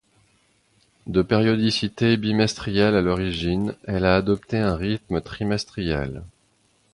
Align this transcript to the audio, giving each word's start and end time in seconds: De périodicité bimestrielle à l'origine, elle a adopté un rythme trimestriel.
De 1.05 1.21
périodicité 1.21 2.17
bimestrielle 2.17 2.95
à 2.95 3.03
l'origine, 3.03 3.75
elle 3.83 4.03
a 4.03 4.15
adopté 4.15 4.57
un 4.57 4.75
rythme 4.75 5.21
trimestriel. 5.21 6.23